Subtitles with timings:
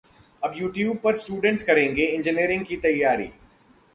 [0.43, 3.29] अब यूट्यूब पर स्टूडेंट्स करेंगे इंजीनियरिंग की तैयारी